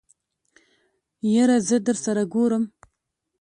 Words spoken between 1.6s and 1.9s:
زه